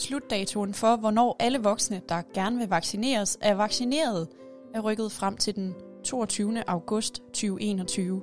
[0.00, 4.28] Slutdatoen for, hvornår alle voksne, der gerne vil vaccineres, er vaccineret,
[4.74, 6.68] er rykket frem til den 22.
[6.68, 8.22] august 2021.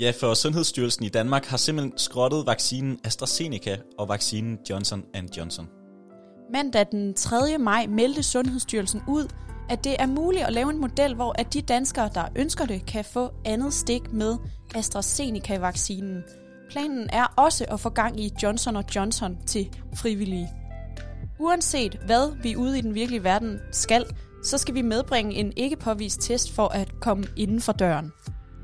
[0.00, 5.04] Ja, for Sundhedsstyrelsen i Danmark har simpelthen skrottet vaccinen AstraZeneca og vaccinen Johnson
[5.36, 5.68] Johnson.
[6.52, 7.58] Mandag den 3.
[7.58, 9.28] maj meldte Sundhedsstyrelsen ud,
[9.68, 12.86] at det er muligt at lave en model, hvor at de danskere, der ønsker det,
[12.86, 14.36] kan få andet stik med
[14.74, 16.22] AstraZeneca-vaccinen.
[16.70, 20.48] Planen er også at få gang i Johnson Johnson til frivillige.
[21.40, 24.04] Uanset hvad vi ude i den virkelige verden skal,
[24.44, 28.12] så skal vi medbringe en ikke påvist test for at komme inden for døren.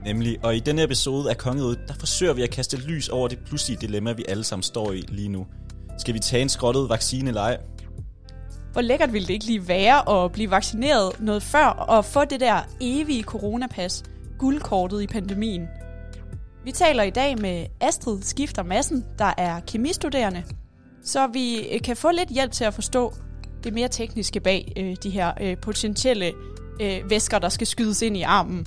[0.04, 3.38] Nemlig, og i denne episode af Kongeriget, der forsøger vi at kaste lys over det
[3.46, 5.46] pludselige dilemma, vi alle sammen står i lige nu.
[5.98, 7.58] Skal vi tage en skrottet vaccine eller ej?
[8.72, 12.40] Hvor lækkert ville det ikke lige være at blive vaccineret noget før og få det
[12.40, 14.02] der evige coronapas,
[14.38, 15.68] guldkortet i pandemien?
[16.64, 20.44] Vi taler i dag med Astrid Skifter Massen, der er kemistuderende,
[21.04, 23.12] så vi øh, kan få lidt hjælp til at forstå
[23.64, 26.32] det mere tekniske bag øh, de her øh, potentielle
[26.80, 28.66] øh, væsker, der skal skydes ind i armen.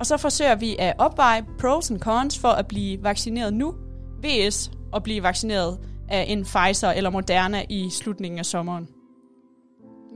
[0.00, 3.74] Og så forsøger vi at opveje pros and cons for at blive vaccineret nu,
[4.22, 5.78] vs at blive vaccineret
[6.08, 8.88] af en Pfizer eller Moderna i slutningen af sommeren.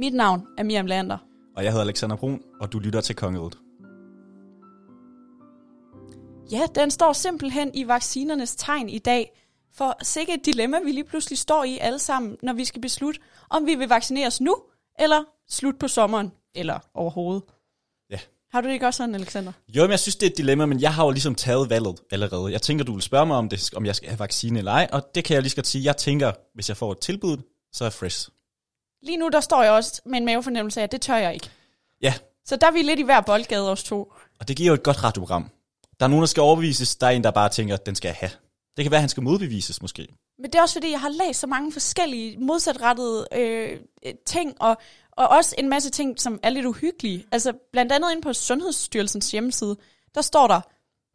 [0.00, 1.18] Mit navn er Miriam Lander.
[1.56, 3.58] Og jeg hedder Alexander Brun, og du lytter til Kongeriget.
[6.52, 9.41] Ja, den står simpelthen i vaccinernes tegn i dag.
[9.74, 13.20] For sikkert et dilemma, vi lige pludselig står i alle sammen, når vi skal beslutte,
[13.50, 14.56] om vi vil vaccineres nu,
[14.98, 17.42] eller slut på sommeren, eller overhovedet.
[18.10, 18.18] Ja.
[18.50, 19.52] Har du det ikke også sådan, Alexander?
[19.68, 22.00] Jo, men jeg synes, det er et dilemma, men jeg har jo ligesom taget valget
[22.10, 22.52] allerede.
[22.52, 24.88] Jeg tænker, du vil spørge mig, om, det, om jeg skal have vaccine eller ej,
[24.92, 25.84] og det kan jeg lige skal sige.
[25.84, 27.36] Jeg tænker, hvis jeg får et tilbud,
[27.72, 28.28] så er jeg fresh.
[29.02, 31.50] Lige nu, der står jeg også med en mavefornemmelse af, at det tør jeg ikke.
[32.02, 32.14] Ja.
[32.44, 34.12] Så der er vi lidt i hver boldgade, os to.
[34.40, 35.50] Og det giver jo et godt radioprogram.
[36.00, 36.96] Der er nogen, der skal overbevises.
[36.96, 38.30] Der er en, der bare tænker, at den skal jeg have.
[38.76, 40.08] Det kan være, at han skal modbevises måske.
[40.38, 44.62] Men det er også fordi, jeg har læst så mange forskellige modsatrettede øh, øh, ting,
[44.62, 44.76] og,
[45.12, 47.24] og også en masse ting, som er lidt uhyggelige.
[47.32, 49.76] Altså blandt andet inde på Sundhedsstyrelsens hjemmeside,
[50.14, 50.60] der står der,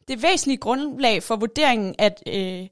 [0.08, 2.66] det væsentlige grundlag for vurderingen, at øh,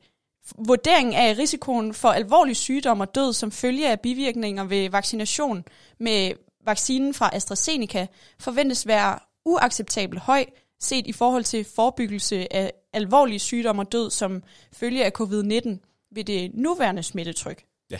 [0.66, 5.64] vurderingen af risikoen for alvorlig sygdom og død som følge af bivirkninger ved vaccination
[6.00, 6.32] med
[6.66, 8.06] vaccinen fra AstraZeneca
[8.40, 10.44] forventes være uacceptabelt høj,
[10.80, 14.42] set i forhold til forebyggelse af alvorlige sygdomme og død som
[14.72, 17.64] følge af covid-19 ved det nuværende smittetryk.
[17.90, 17.98] Ja.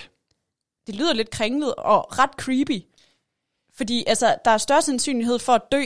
[0.86, 2.82] Det lyder lidt kringlet og ret creepy,
[3.74, 5.82] fordi altså, der er større sandsynlighed for at dø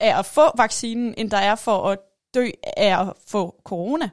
[0.00, 1.98] af at få vaccinen, end der er for at
[2.34, 4.10] dø af at få corona.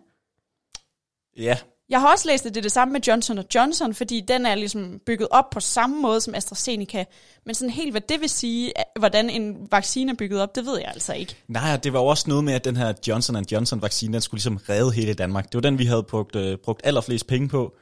[1.38, 1.58] Ja,
[1.90, 4.56] jeg har også læst, at det er det samme med Johnson Johnson, fordi den er
[4.56, 7.06] ligesom bygget op på samme måde som AstraZeneca.
[7.46, 10.78] Men sådan helt, hvad det vil sige, hvordan en vaccine er bygget op, det ved
[10.80, 11.36] jeg altså ikke.
[11.48, 14.60] Nej, det var også noget med, at den her Johnson Johnson vaccine, den skulle ligesom
[14.70, 15.46] redde hele Danmark.
[15.46, 17.74] Det var den, vi havde brugt, øh, brugt allerflest penge på.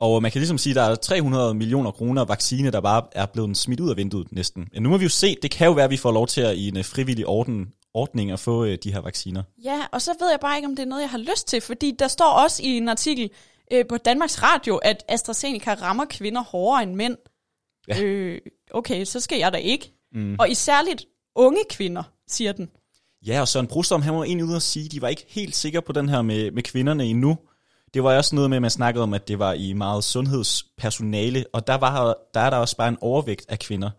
[0.00, 3.26] Og man kan ligesom sige, at der er 300 millioner kroner vaccine, der bare er
[3.26, 4.68] blevet smidt ud af vinduet næsten.
[4.72, 6.40] Men nu må vi jo se, det kan jo være, at vi får lov til
[6.40, 9.42] at i en øh, frivillig orden, ordning at få øh, de her vacciner.
[9.64, 11.60] Ja, og så ved jeg bare ikke, om det er noget, jeg har lyst til,
[11.60, 13.30] fordi der står også i en artikel,
[13.72, 17.16] øh, på Danmarks Radio, at AstraZeneca rammer kvinder hårdere end mænd.
[17.88, 18.02] Ja.
[18.02, 18.40] Øh,
[18.70, 19.92] okay, så skal jeg da ikke.
[20.12, 20.36] Mm.
[20.38, 21.04] Og i særligt
[21.34, 22.68] unge kvinder, siger den.
[23.26, 25.56] Ja, og Søren Brostrøm, han var egentlig ude at sige, at de var ikke helt
[25.56, 27.38] sikre på den her med, med kvinderne endnu.
[27.94, 31.44] Det var også noget med, at man snakkede om, at det var i meget sundhedspersonale,
[31.52, 33.90] og der, var, der er der også bare en overvægt af kvinder,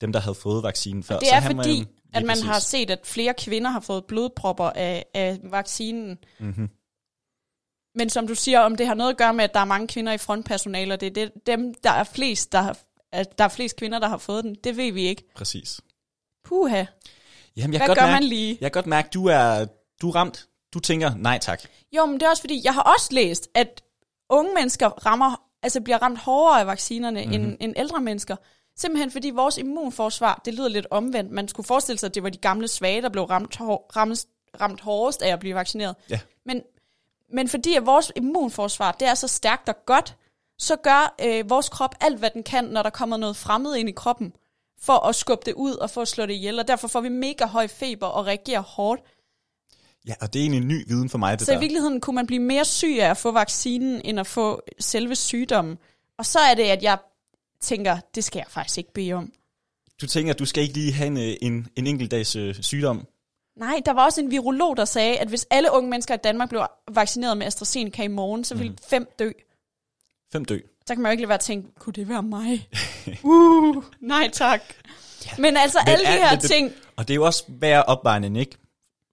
[0.00, 1.14] dem der havde fået vaccinen før.
[1.14, 2.44] Og det er så fordi, at man præcis.
[2.44, 6.18] har set, at flere kvinder har fået blodpropper af, af vaccinen.
[6.40, 6.68] Mm-hmm.
[7.96, 9.88] Men som du siger, om det har noget at gøre med, at der er mange
[9.88, 12.78] kvinder i frontpersonale, og det er det, dem, der er flest, der har,
[13.12, 15.24] at der er flest kvinder, der har fået den, det ved vi ikke.
[15.34, 15.80] Præcis.
[16.44, 16.84] Puha.
[17.56, 18.58] Jamen, jeg Hvad godt gør mærke, man lige?
[18.60, 19.66] Jeg kan godt mærke, du er,
[20.02, 20.46] du er ramt.
[20.74, 21.62] Du tænker, nej tak.
[21.92, 23.82] Jo, men det er også fordi, jeg har også læst, at
[24.30, 27.44] unge mennesker rammer, altså bliver ramt hårdere af vaccinerne mm-hmm.
[27.44, 28.36] end, end ældre mennesker.
[28.78, 31.30] Simpelthen fordi vores immunforsvar, det lyder lidt omvendt.
[31.30, 33.60] Man skulle forestille sig, at det var de gamle svage, der blev ramt,
[33.96, 34.26] ramt,
[34.60, 35.96] ramt hårdest af at blive vaccineret.
[36.10, 36.20] Ja.
[36.46, 36.62] Men
[37.32, 40.16] men fordi at vores immunforsvar det er så stærkt og godt,
[40.58, 43.88] så gør øh, vores krop alt, hvad den kan, når der kommer noget fremmed ind
[43.88, 44.32] i kroppen,
[44.80, 46.58] for at skubbe det ud og for at slå det ihjel.
[46.58, 49.02] Og derfor får vi mega høj feber og reagerer hårdt.
[50.08, 51.58] Ja, og det er egentlig en ny viden for mig, det Så der.
[51.58, 55.14] i virkeligheden kunne man blive mere syg af at få vaccinen, end at få selve
[55.16, 55.78] sygdommen.
[56.18, 56.98] Og så er det, at jeg
[57.60, 59.32] tænker, det skal jeg faktisk ikke bede om.
[60.00, 62.54] Du tænker, at du skal ikke lige have en, øh, en, en enkelt dags øh,
[62.62, 63.06] sygdom?
[63.56, 66.48] Nej, der var også en virolog, der sagde, at hvis alle unge mennesker i Danmark
[66.48, 68.78] blev vaccineret med AstraZeneca i morgen, så ville mm.
[68.88, 69.30] fem dø.
[70.32, 70.58] Fem dø.
[70.86, 72.68] Så kan man jo ikke lade være at tænke, kunne det være mig?
[73.24, 74.60] uh, nej tak.
[75.26, 75.30] Ja.
[75.38, 76.72] Men altså Men alle de her det, ting...
[76.96, 78.56] Og det er jo også værre opvejning, ikke?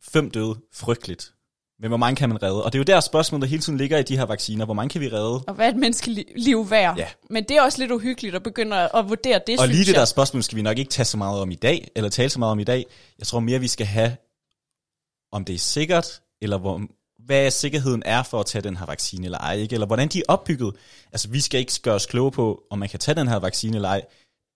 [0.02, 1.34] Fem døde, frygteligt.
[1.80, 2.64] Men hvor mange kan man redde?
[2.64, 4.66] Og det er jo der spørgsmålet, der hele tiden ligger i de her vacciner.
[4.66, 5.44] Hvor mange kan vi redde?
[5.48, 6.98] Og hvad er et menneskeliv værd?
[6.98, 7.08] Ja.
[7.30, 10.06] Men det er også lidt uhyggeligt at begynde at vurdere det, Og lige det der
[10.06, 12.52] spørgsmål skal vi nok ikke tage så meget om i dag, eller tale så meget
[12.52, 12.86] om i dag.
[13.20, 14.16] Jeg tror mere, vi skal have,
[15.34, 16.82] om det er sikkert, eller hvor,
[17.26, 19.74] hvad sikkerheden er for at tage den her vaccine eller ej, ikke?
[19.74, 20.76] eller hvordan de er opbygget.
[21.12, 23.76] Altså, vi skal ikke gøre os kloge på, om man kan tage den her vaccine
[23.76, 24.02] eller ej.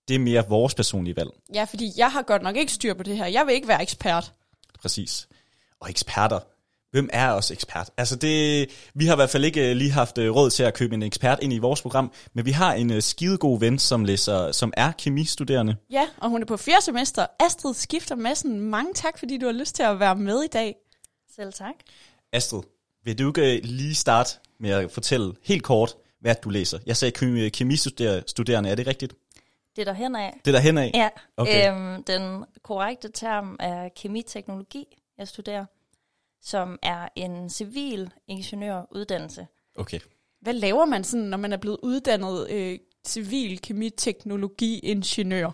[0.07, 3.03] Det er mere vores personlige valg, Ja, fordi jeg har godt nok ikke styr på
[3.03, 3.25] det her.
[3.25, 4.31] Jeg vil ikke være ekspert.
[4.81, 5.27] præcis.
[5.79, 6.39] Og eksperter.
[6.91, 7.89] Hvem er også ekspert?
[7.97, 10.73] Altså det, vi har i hvert fald ikke øh, lige haft øh, råd til at
[10.73, 14.05] købe en ekspert ind i vores program, men vi har en øh, skidegod ven, som,
[14.05, 15.75] læser, som er kemistuderende.
[15.91, 17.25] Ja, og hun er på fjerde semester.
[17.39, 20.75] Astrid Skifter Madsen, mange tak, fordi du har lyst til at være med i dag.
[21.35, 21.73] Selv tak.
[22.33, 22.61] Astrid,
[23.03, 24.29] vil du ikke lige starte
[24.59, 26.79] med at fortælle helt kort, hvad du læser?
[26.85, 29.13] Jeg sagde kemi- kemistuderende, er det rigtigt?
[29.75, 30.33] Det er der hen af.
[30.45, 30.91] Det er der hen af?
[30.93, 31.71] Ja, Okay.
[31.75, 34.85] øhm, den korrekte term er kemiteknologi,
[35.17, 35.65] jeg studerer,
[36.41, 39.47] som er en civil ingeniøruddannelse.
[39.75, 39.99] Okay.
[40.41, 45.51] Hvad laver man sådan, når man er blevet uddannet øh, civil kemiteknologi-ingeniør?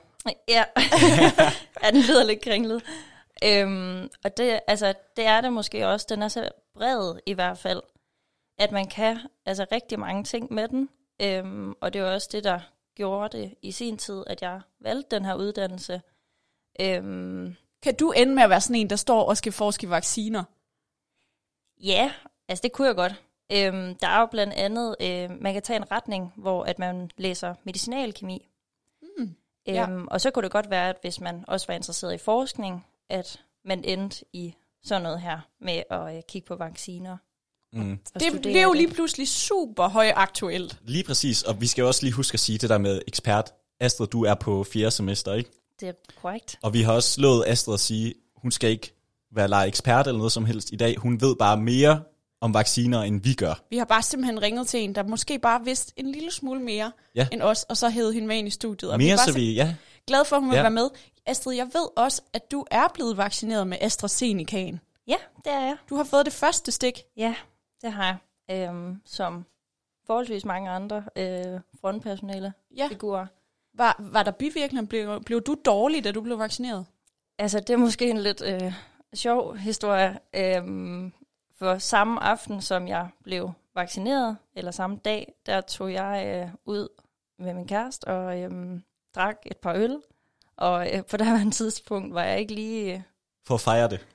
[0.48, 0.64] Ja,
[1.84, 2.84] ja den lyder lidt kringlet.
[3.44, 6.06] Øhm, og det, altså, det er det måske også.
[6.10, 7.82] Den er så bred i hvert fald,
[8.60, 10.90] at man kan altså, rigtig mange ting med den.
[11.22, 12.60] Øhm, og det er også det, der
[12.96, 16.02] gjorde det i sin tid, at jeg valgte den her uddannelse.
[16.82, 19.90] Øhm, Kan du ende med at være sådan en, der står og skal forske i
[19.90, 20.44] vacciner?
[21.84, 22.12] Ja,
[22.48, 23.14] altså det kunne jeg godt.
[23.52, 27.10] Øhm, der er jo blandt andet, øh, man kan tage en retning, hvor at man
[27.18, 28.50] læser medicinalkemi.
[29.18, 29.36] Mm.
[29.68, 29.90] Ja.
[29.90, 32.86] Øhm, og så kunne det godt være, at hvis man også var interesseret i forskning,
[33.10, 34.54] at man endte i
[34.84, 37.18] sådan noget her med at øh, kigge på vacciner.
[37.74, 38.00] Mm.
[38.20, 40.80] Det blev jo lige pludselig super højaktuelt.
[40.82, 43.54] Lige præcis, og vi skal jo også lige huske at sige det der med ekspert.
[43.80, 45.52] Astrid, du er på fjerde semester, ikke?
[45.80, 46.60] Det er korrekt.
[46.64, 48.94] Og vi har også slået Astrid at sige, hun skal ikke
[49.36, 50.96] være lege ekspert eller noget som helst i dag.
[50.98, 52.04] Hun ved bare mere
[52.42, 53.54] om vacciner, end vi gør.
[53.70, 56.92] Vi har bare simpelthen ringet til en, der måske bare vidste en lille smule mere
[57.16, 57.28] Ja.
[57.32, 58.92] end os, og så hævede hende med ind i studiet.
[58.92, 59.76] Og vi Mere er bare så vi, ja,
[60.08, 60.62] glade for, at hun vil Ja.
[60.62, 60.90] være med.
[61.26, 64.80] Astrid, jeg ved også, at du er blevet vaccineret med AstraZenecaen.
[65.08, 65.16] Ja,
[65.46, 65.76] det er jeg.
[65.90, 67.00] Du har fået det første stik.
[67.18, 67.36] Ja,
[67.82, 68.20] det har
[68.50, 68.70] jeg.
[68.70, 69.46] Øhm, som
[70.08, 72.88] forholdsvis mange andre øh, frontpersonale Ja.
[72.88, 73.26] figurer.
[73.78, 74.88] Var, var der bivirkninger?
[74.88, 76.86] Blev, blev du dårlig, da du blev vaccineret?
[77.40, 78.74] Altså, det er måske en lidt øh,
[79.14, 80.20] sjov historie.
[80.36, 81.14] Øhm,
[81.60, 86.88] for samme aften, som jeg blev vaccineret, eller samme dag, der tog jeg øh, ud
[87.40, 88.84] med min kæreste og øhm,
[89.16, 89.98] drak et par øl.
[90.58, 92.94] Og øh, på det her tidspunkt var jeg ikke lige...
[92.94, 93.02] Øh,
[93.48, 94.08] for at fejre det.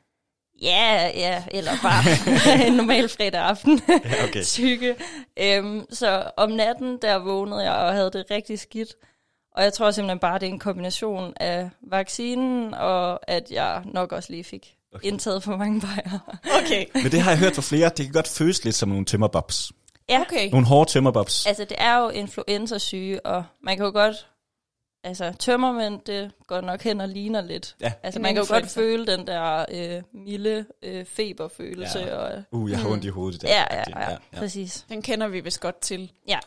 [0.62, 4.42] ja, ja, eller bare en normal fredag aften Ja, okay.
[4.56, 4.96] syge.
[5.36, 8.94] Øhm, så om natten, der vågnede jeg og havde det rigtig skidt.
[9.52, 14.12] Og jeg tror simpelthen bare, det er en kombination af vaccinen, og at jeg nok
[14.12, 15.06] også lige fik Okay.
[15.08, 16.38] indtaget for mange bajer.
[16.64, 16.87] Okay.
[17.02, 19.73] Men det har jeg hørt fra flere, det kan godt føles lidt som nogle tømmerbobs.
[20.08, 20.50] Ja, Okay.
[20.50, 21.46] Nogle hårde tømmerbobs.
[21.46, 24.29] altså det er jo influenza-syge, og man kan jo godt...
[25.05, 27.76] Altså tømmermænd, det går nok hen og ligner lidt.
[27.81, 27.93] Ja.
[28.02, 31.99] Altså man kan jo godt føle den der øh, milde øh, feberfølelse.
[31.99, 32.14] Ja.
[32.17, 33.43] Og, Uh, jeg har ondt i hovedet.
[33.43, 33.49] Der.
[33.49, 34.85] ja, ja, ja, ja, præcis.
[34.88, 36.12] Den kender vi vist godt til.
[36.29, 36.38] Ja.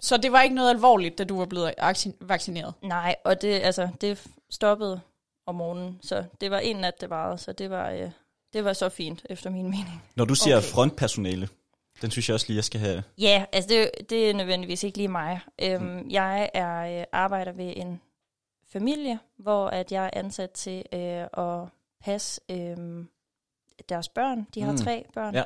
[0.00, 2.74] Så det var ikke noget alvorligt, da du var blevet acci- vaccineret?
[2.82, 5.00] Nej, og det, altså, det stoppede
[5.46, 8.10] om morgenen, så det var en nat, det varede, så det var, øh,
[8.52, 10.02] det var så fint, efter min mening.
[10.16, 10.66] Når du siger Okay.
[10.68, 11.48] frontpersonale,
[12.02, 13.02] den synes jeg også lige, jeg skal have.
[13.18, 15.40] Ja, altså det, det er nødvendigvis ikke lige mig.
[15.62, 16.10] Øhm, mm.
[16.10, 18.00] Jeg er øh, arbejder ved en
[18.72, 21.00] familie, hvor at jeg er ansat til øh,
[21.46, 21.68] at
[22.04, 23.04] passe øh,
[23.88, 24.46] deres børn.
[24.54, 24.76] De har Mm.
[24.78, 24.84] mm.
[24.84, 25.34] tre børn.
[25.34, 25.42] Ja.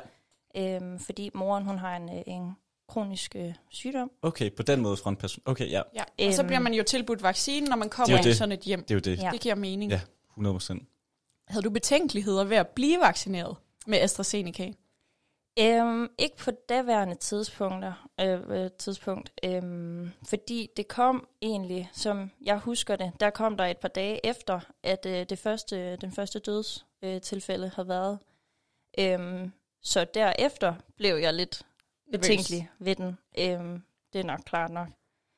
[0.55, 2.55] Øhm, fordi moren hun har en, øh, en
[2.93, 4.11] kronisk øh, sygdom.
[4.21, 5.47] Okay, på den måde frontpersonale.
[5.51, 6.27] Okay, ja, Ja.
[6.27, 6.47] Og så Øhm.
[6.47, 8.83] bliver man jo tilbudt vaccinen, når man kommer er jo i sådan et hjem.
[8.83, 9.23] det er jo det.
[9.23, 9.29] Ja.
[9.33, 9.91] Det giver mening.
[9.91, 10.01] Ja.
[10.29, 10.83] 100 procent.
[11.47, 13.55] Havde du betænkeligheder ved at blive vaccineret
[13.87, 14.71] med AstraZeneca?
[15.59, 22.57] Øhm, ikke på daværende tidspunkter, øh, øh, tidspunkt, øhm, fordi det kom egentlig, som jeg
[22.57, 26.39] husker det, der kom der et par dage efter, at øh, det første, den første
[26.39, 28.19] dødstilfælde øh, tilfælde havde været.
[28.99, 29.51] Øhm,
[29.83, 31.61] så derefter blev jeg lidt
[32.11, 33.17] betænkelig ved den.
[33.39, 33.81] Øhm,
[34.13, 34.87] det er nok klart nok.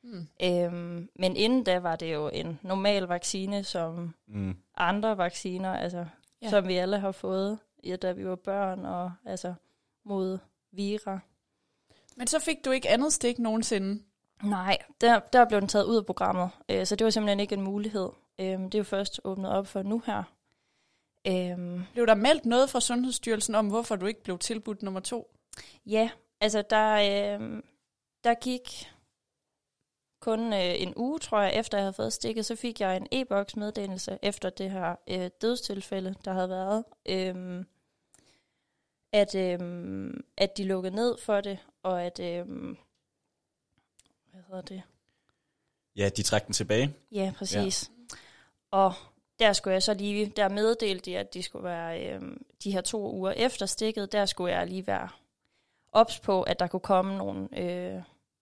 [0.03, 0.27] Hmm.
[0.43, 4.55] Øhm, men inden da var det jo en normal vaccine, som Mm.
[4.77, 6.05] andre vacciner, altså, Ja.
[6.41, 6.49] ja.
[6.49, 9.53] som vi alle har fået, ja, da vi var børn, og altså
[10.03, 10.37] mod
[10.71, 11.19] vira.
[12.15, 14.03] Men så fik du ikke andet stik nogensinde.
[14.43, 17.55] Nej, der, der blev den taget ud af programmet, øh, så det var simpelthen ikke
[17.55, 18.09] en mulighed.
[18.39, 20.23] Øhm, det er jo først åbnet op for nu her.
[21.27, 25.35] Øhm, Blev der meldt noget fra Sundhedsstyrelsen om, hvorfor du ikke blev tilbudt nummer to?
[25.85, 26.09] ja,
[26.43, 27.63] altså der, øh,
[28.23, 28.89] der gik
[30.21, 33.07] kun øh, en uge, tror jeg, efter jeg havde fået stikket, så fik jeg en
[33.11, 36.83] e-boks meddelelse efter det her øh, dødstilfælde, der havde været.
[37.05, 37.65] Øhm,
[39.11, 42.77] at, øhm, at de lukkede ned for det, og at, øhm,
[44.31, 44.81] hvad hedder det?
[45.95, 46.93] Ja, de trækker den tilbage.
[47.11, 47.91] Ja, præcis.
[47.97, 48.05] Ja.
[48.71, 48.93] Og
[49.39, 52.81] der skulle jeg så lige, der meddelte de, at de skulle være øhm, de her
[52.81, 55.09] to uger efter stikket, der skulle jeg lige være
[55.93, 57.93] ops på, at der kunne komme nogle, øh,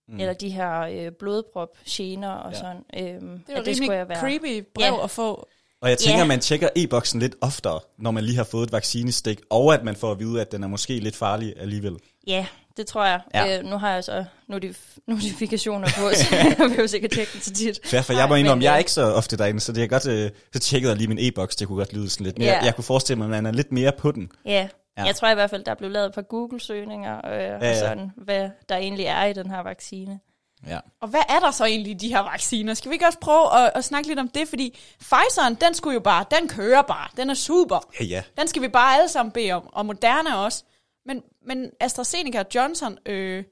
[0.08, 0.20] mm.
[0.20, 2.58] eller de her øh, blodprop, gener og Ja.
[2.60, 2.84] sådan.
[2.98, 4.20] Øhm, Det er jo det skulle rimelig jeg være.
[4.20, 5.04] creepy brev Ja.
[5.04, 5.48] at få.
[5.82, 6.26] Og jeg tænker, Ja.
[6.28, 9.96] man tjekker e-boksen lidt oftere, når man lige har fået et vaccinestik, og at man
[9.96, 11.98] får at vide, at den er måske lidt farlig alligevel.
[12.28, 12.46] Ja,
[12.78, 13.20] det tror jeg.
[13.34, 13.60] Ja.
[13.60, 17.54] Øh, nu har jeg så notif- notifikationer på, så jeg behøver sikkert tjekke det så
[17.54, 17.80] tit.
[17.86, 19.84] Fair, for jeg må indrømme, men, jeg er øh, ikke så ofte derinde, så det
[19.84, 22.38] er godt, øh, så tjekkede jeg lige min e-boks, det kunne godt lyde sådan lidt
[22.38, 22.48] mere.
[22.50, 22.64] Ja.
[22.66, 24.32] Jeg kunne forestille mig, at man er lidt mere på den.
[24.46, 24.52] Ja.
[24.52, 24.68] Ja.
[24.98, 27.58] Ja, jeg tror i hvert fald, der er blevet lavet et par Google-søgninger, øh, ja,
[27.58, 27.70] ja.
[27.70, 30.20] og sådan, hvad der egentlig er i den her vaccine.
[30.68, 30.80] Ja.
[31.02, 32.74] Og hvad er der så egentlig i de her vacciner?
[32.74, 34.48] Skal vi ikke også prøve at, at snakke lidt om det?
[34.48, 37.10] Fordi Pfizer'en, den skulle jo bare, den kører bare.
[37.18, 37.90] Den er super.
[38.00, 38.24] Ja, ja.
[38.38, 39.70] Den skal vi bare alle sammen bede om.
[39.74, 40.64] Og Moderna også.
[41.06, 43.44] Men, men AstraZeneca og Johnson, øh,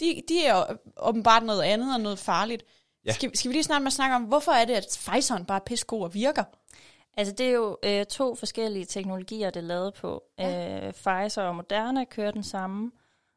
[0.00, 0.64] de, de er jo
[0.96, 2.62] åbenbart noget andet og noget farligt.
[3.04, 3.12] Ja.
[3.12, 5.58] Skal, skal vi lige snart med at snakke om, hvorfor er det, at Pfizer'en bare
[5.58, 6.44] er pissegod og virker?
[7.16, 10.24] Altså, det er jo øh, to forskellige teknologier, det er lavet på.
[10.38, 10.86] Ja.
[10.86, 12.92] Øh, Pfizer og Moderna kører den samme,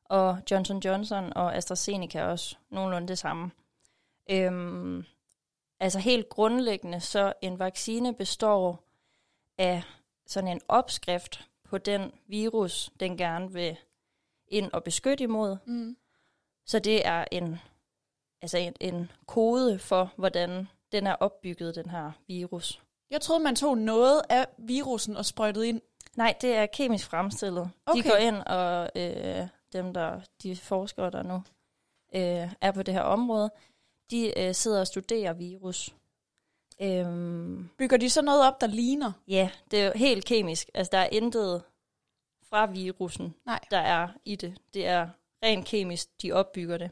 [0.06, 3.51] og Johnson Johnson og AstraZeneca også nogenlunde det samme.
[4.32, 5.03] Øhm,
[5.80, 8.84] altså helt grundlæggende, så en vaccine består
[9.58, 9.84] af
[10.27, 13.77] sådan en opskrift på den virus, den gerne vil
[14.48, 15.58] ind og beskytte imod.
[15.65, 15.98] Mm.
[16.65, 17.60] Så det er en,
[18.42, 22.82] altså en, en kode for, hvordan den er opbygget, den her virus.
[23.13, 25.82] Jeg troede, man tog noget af virusen og sprøjtede ind.
[26.15, 27.70] Nej, det er kemisk fremstillet.
[27.86, 28.03] Okay.
[28.03, 31.36] De går ind, og øh, dem, der de forskere, der nu
[32.15, 33.51] øh, er på det her område,
[34.12, 35.96] de øh, sidder og studerer virus.
[36.82, 39.12] Øhm, Bygger de så noget op, der ligner?
[39.27, 40.70] ja, det er jo helt kemisk.
[40.74, 41.63] Altså, der er intet
[42.50, 43.60] fra virusen, Nej.
[43.72, 44.58] der er i det.
[44.74, 45.10] Det er
[45.43, 46.91] rent kemisk, de opbygger det.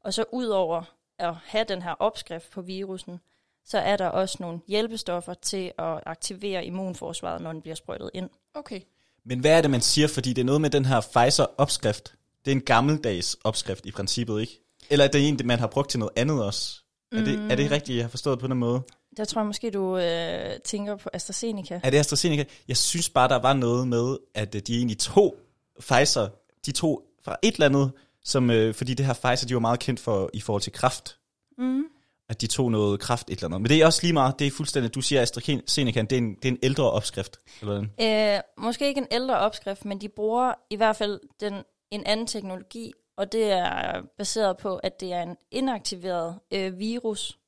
[0.00, 0.82] Og så ud over
[1.18, 3.20] at have den her opskrift på virusen,
[3.66, 8.30] så er der også nogle hjælpestoffer til at aktivere immunforsvaret, når den bliver sprøjtet ind.
[8.54, 8.80] Okay.
[9.24, 10.08] Men hvad er det, man siger?
[10.08, 12.14] Fordi det er noget med den her Pfizer-opskrift.
[12.44, 14.60] Det er en gammeldags opskrift i princippet, ikke?
[14.90, 16.80] Eller er det en, man har brugt til noget andet også?
[17.12, 18.82] Er det, er det rigtigt, jeg har forstået på den måde?
[19.16, 21.80] Der tror jeg måske, du øh, tænker på AstraZeneca.
[21.82, 22.44] Er det AstraZeneca?
[22.68, 25.36] Jeg synes bare, der var noget med, at øh, de egentlig to
[25.80, 26.28] Pfizer,
[26.66, 27.92] de to fra et eller andet,
[28.24, 31.18] som, øh, fordi det her Pfizer, de var meget kendt for i forhold til kraft.
[31.58, 31.82] Mm.
[32.28, 33.60] At de tog noget kraft et eller andet.
[33.60, 36.34] Men det er også lige meget, det er fuldstændig, du siger AstraZeneca, det er en,
[36.34, 37.40] det er en ældre opskrift.
[37.60, 37.84] Eller?
[38.00, 42.26] Øh, måske ikke en ældre opskrift, men de bruger i hvert fald den, en anden
[42.26, 47.38] teknologi, og det er baseret på, at det er en inaktiveret øh, virus,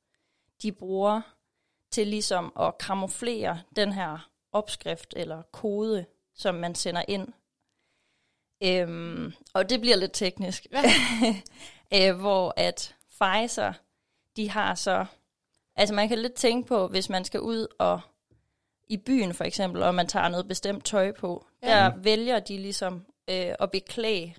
[0.61, 1.21] de bruger
[1.91, 6.05] til ligesom at kamuflere den her opskrift eller kode,
[6.35, 7.27] som man sender ind.
[8.63, 10.67] Øhm, og det bliver lidt teknisk.
[11.95, 13.73] øh, hvor at Pfizer,
[14.39, 15.05] de har så...
[15.75, 18.01] Altså man kan lidt tænke på, hvis man skal ud og
[18.87, 21.67] i byen for eksempel, og man tager noget bestemt tøj på, Ja.
[21.69, 24.33] der vælger de ligesom øh, at beklæde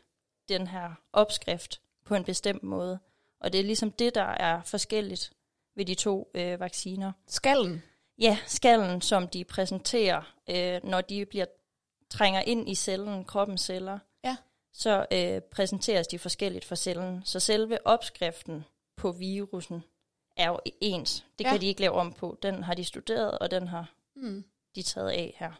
[0.48, 2.98] den her opskrift på en bestemt måde.
[3.40, 5.32] Og det er ligesom det, der er forskelligt
[5.76, 7.12] ved de to øh, vacciner.
[7.26, 7.82] Skallen.
[8.18, 11.46] Ja, skallen, som de præsenterer, øh, når de bliver
[12.10, 14.36] trænger ind i cellen, kroppens celler, Ja.
[14.72, 17.22] så øh, præsenteres de forskelligt for cellen.
[17.24, 18.64] Så selve opskriften
[19.00, 19.84] på virusen
[20.36, 21.24] er jo ens.
[21.38, 21.50] Det Ja.
[21.50, 22.38] kan de ikke lave om på.
[22.42, 24.44] Den har de studeret, og den har Mm.
[24.74, 25.52] de taget af her.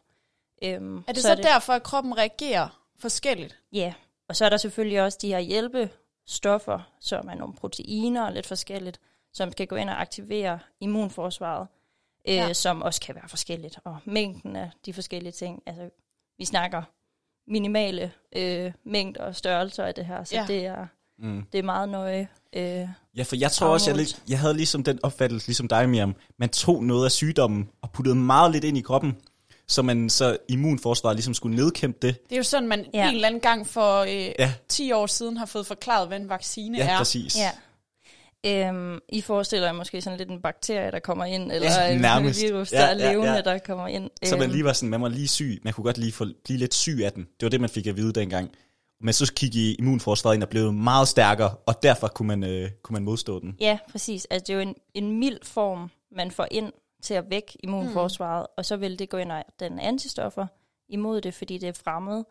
[0.63, 1.45] Øhm, Er det så, så det...
[1.45, 3.59] derfor, at kroppen reagerer forskelligt?
[3.73, 3.95] Ja,
[4.29, 8.47] og så er der selvfølgelig også de her hjælpestoffer, som er nogle proteiner og lidt
[8.47, 9.01] forskelligt,
[9.33, 11.69] som skal gå ind og aktivere immunforsvaret,
[12.29, 12.53] øh, Ja.
[12.53, 13.79] som også kan være forskelligt.
[13.85, 15.91] Og mængden af de forskellige ting, altså
[16.39, 16.83] vi snakker
[17.47, 20.45] minimale øh, mængder og størrelser af det her, så ja.
[20.49, 20.87] det, er,
[21.23, 21.43] Mm.
[21.53, 22.29] det er meget nøje.
[22.57, 26.15] Øh, Ja, for jeg tror også, jeg, jeg havde ligesom den opfattelse, ligesom dig, Miriam.
[26.39, 29.17] Man tog noget af sygdommen og puttede meget lidt ind i kroppen,
[29.69, 32.23] så man så immunforsvaret ligesom skulle nedkæmpe det.
[32.25, 32.99] Det er jo sådan, man ja.
[32.99, 33.09] Ja.
[33.09, 34.33] en eller anden gang for øh, ja.
[34.39, 34.53] Ja.
[34.69, 36.99] 10 år siden har fået forklaret, hvad en vaccine Ja, er.
[36.99, 37.37] præcis.
[37.37, 37.51] ja.
[38.47, 42.25] Øhm, I forestiller jer måske sådan lidt en bakterie, der kommer ind, eller Ja, en
[42.43, 43.41] virus, Ja, der er ja, levende, ja.
[43.41, 44.11] der kommer ind.
[44.25, 45.61] Så man Øhm, lige var sådan, man var lige syg.
[45.65, 47.23] Man kunne godt lige få, blive lidt syg af den.
[47.23, 48.51] Det var det, man fik at vide dengang.
[49.01, 52.95] Men så kiggede immunforsvaret ind og blev meget stærkere, og derfor kunne man, øh, kunne
[52.95, 53.57] man modstå den.
[53.61, 54.25] Ja, præcis.
[54.25, 58.47] Altså, det er jo en, en mild form, man får ind til at vække immunforsvaret,
[58.51, 58.55] mm.
[58.57, 60.47] og så vil det gå ind og den antistoffer
[60.89, 62.25] imod det, fordi det er fremmed.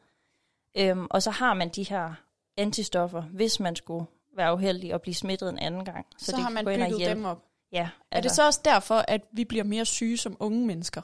[0.78, 2.14] Øhm, og så har man de her
[2.58, 4.06] antistoffer, hvis man skulle
[4.38, 6.06] være uheldig og blive smittet en anden gang.
[6.18, 7.46] Så, så det har man gå ind og bygget dem op.
[7.72, 11.02] Ja, Er det så også derfor, at vi bliver mere syge som unge mennesker?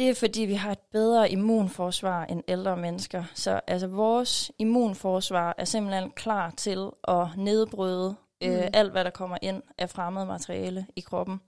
[0.00, 3.24] Det er fordi, vi har et bedre immunforsvar end ældre mennesker.
[3.34, 8.68] Så altså, vores immunforsvar er simpelthen klar til at nedbryde øh, Mm.
[8.72, 11.40] alt, hvad der kommer ind af fremmed materiale i kroppen.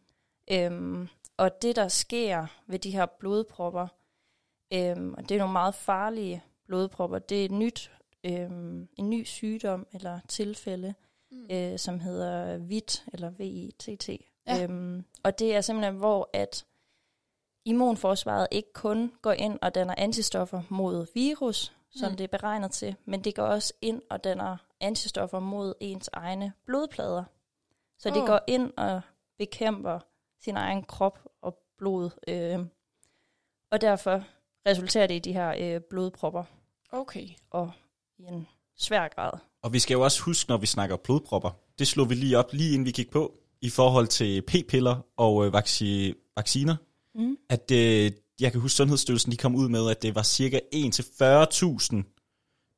[0.50, 3.86] Øhm, og det, der sker ved de her blodpropper,
[4.72, 7.90] øhm, og det er nogle meget farlige blodpropper, det er et nyt,
[8.24, 10.94] øhm, en ny sygdom eller tilfælde,
[11.30, 11.46] Mm.
[11.50, 14.08] øh, som hedder VIT, eller VITT.
[14.46, 14.62] Ja.
[14.64, 16.64] Øhm, og det er simpelthen, hvor at
[17.64, 22.16] immunforsvaret ikke kun går ind og danner antistoffer mod virus, som Mm.
[22.16, 26.52] det er beregnet til, men det går også ind og danner antistoffer mod ens egne
[26.66, 27.24] blodplader.
[27.98, 28.26] Så det Åh.
[28.26, 29.00] går ind og
[29.38, 29.98] bekæmper
[30.44, 32.10] sin egen krop og blod.
[32.28, 32.58] Øh,
[33.70, 34.24] og derfor
[34.68, 36.44] resulterer det i de her øh, blodpropper
[36.92, 37.28] Okay.
[37.50, 37.72] og
[38.18, 39.32] i en svær grad.
[39.62, 42.52] Og vi skal jo også huske, når vi snakker blodpropper, det slog vi lige op,
[42.52, 46.76] lige inden vi gik på, i forhold til p-piller og øh, vaccine, vacciner,
[47.14, 47.36] Mm.
[47.48, 50.78] at øh, jeg kan huske, Sundhedsstyrelsen de kom ud med, at det var cirka 1-40.000,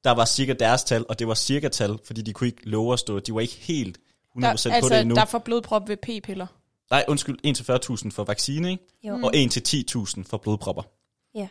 [0.05, 2.93] der var cirka deres tal, og det var cirka tal, fordi de kunne ikke love
[2.93, 5.14] at stå, de var ikke helt 100% Der, på altså, det endnu.
[5.14, 6.47] der får blodprop ved p-piller.
[6.91, 8.85] Nej, undskyld, 1-40.000 for vaccine, ikke?
[9.03, 9.17] Jo.
[9.17, 9.25] Mm.
[9.25, 10.83] og 1-10.000 for blodpropper.
[11.35, 11.49] Ja.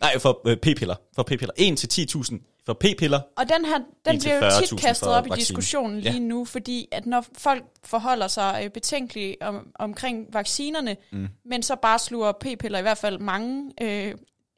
[0.00, 0.94] Nej, for øh, p-piller.
[1.14, 1.52] For p-piller.
[1.58, 3.20] 1-10.000 for p-piller.
[3.36, 6.18] Og den her, den bliver jo 40.000 tit kastet op i diskussionen lige Ja.
[6.18, 11.28] nu, fordi at når folk forholder sig øh, betænkeligt om, omkring vaccinerne, Mm.
[11.44, 14.14] men så bare sluger p-piller i hvert fald mange, øh,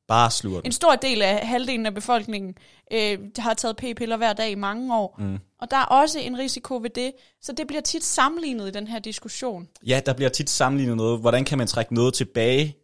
[0.08, 0.62] Bare slur den.
[0.66, 2.54] en stor del af halvdelen af befolkningen
[2.92, 5.16] øh, har taget p-piller hver dag i mange år.
[5.18, 5.38] Mm.
[5.60, 8.86] Og der er også en risiko ved det, så det bliver tit sammenlignet i den
[8.86, 9.68] her diskussion.
[9.86, 11.20] Ja, der bliver tit sammenlignet noget.
[11.20, 12.76] Hvordan kan man trække noget tilbage,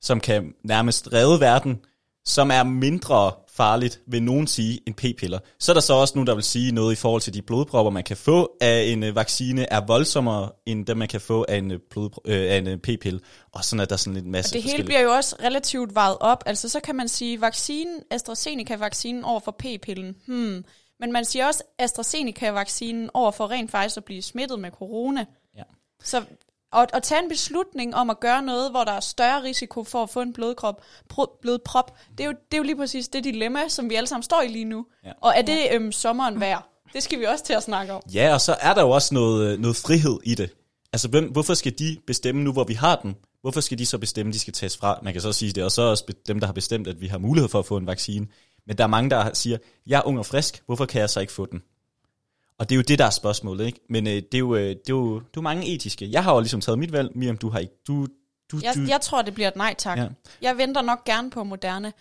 [0.00, 1.80] som kan nærmest redde verden,
[2.24, 5.38] som er mindre farligt, vil nogen sige, end p-piller.
[5.58, 7.90] Så er der så også nogen, der vil sige noget i forhold til de blodpropper,
[7.90, 11.56] man kan få af en øh, vaccine, er voldsommere end dem, man kan få af
[11.56, 13.20] en, øh, blod, øh, af en øh, p-pille.
[13.52, 16.16] Og sådan er der sådan en masse Og det hele bliver jo også relativt vejet
[16.20, 16.42] op.
[16.46, 20.64] Altså så kan man sige, vaccinen, AstraZeneca-vaccinen over for p-pillen, hmm.
[21.00, 25.24] Men man siger også AstraZeneca-vaccinen over for rent faktisk at blive smittet med corona.
[25.56, 25.62] Ja.
[26.02, 26.24] Så
[26.72, 30.02] at, at tage en beslutning om at gøre noget, hvor der er større risiko for
[30.02, 33.24] at få en blodkrop, pro, blodprop, det er, jo, det er jo lige præcis det
[33.24, 34.86] dilemma, som vi alle sammen står i lige nu.
[35.04, 35.12] Ja.
[35.20, 36.68] Og er det øhm, sommeren værd?
[36.92, 38.02] Det skal vi også til at snakke om.
[38.14, 40.50] Ja, og så er der jo også noget, øh, noget frihed i det.
[40.92, 43.16] Altså, hvem, hvorfor skal de bestemme nu, hvor vi har den?
[43.40, 44.98] Hvorfor skal de så bestemme, at de skal tages fra?
[45.02, 47.18] Man kan så sige, det er så også dem, der har bestemt, at vi har
[47.18, 48.26] mulighed for at få en vaccine.
[48.66, 51.20] Men der er mange, der siger, jeg er ung og frisk, hvorfor kan jeg så
[51.20, 51.62] ikke få den?
[52.58, 53.80] Og det er jo det, der er spørgsmålet, ikke?
[53.88, 56.10] Men øh, det, er jo, øh, det, er jo, det er jo mange etiske.
[56.10, 57.74] Jeg har jo ligesom taget mit valg, Miriam, du har ikke.
[57.86, 58.06] Du,
[58.52, 59.98] du, Jeg, du, jeg tror, det bliver et nej tak.
[59.98, 60.08] Ja.
[60.42, 61.92] Jeg venter nok gerne på Moderne.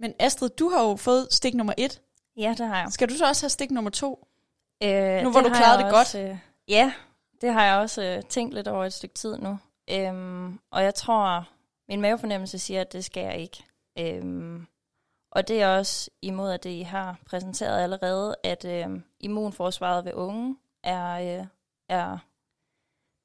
[0.00, 2.00] Men Astrid, du har jo fået stik nummer et.
[2.36, 2.92] Ja, det har jeg.
[2.92, 4.26] Skal du så også have stik nummer to?
[4.82, 6.36] Øh, Nu hvor du klarede det også, Øh,
[6.68, 6.92] ja,
[7.40, 9.58] det har jeg også øh, tænkt lidt over et stykke tid nu.
[9.90, 11.48] Øhm, og jeg tror,
[11.88, 13.64] min mavefornemmelse siger, at det skal jeg ikke.
[13.98, 14.66] Øhm,
[15.30, 20.14] og det er også imod, at det I har præsenteret allerede, at øh, immunforsvaret ved
[20.14, 21.46] unge er, øh,
[21.88, 22.18] er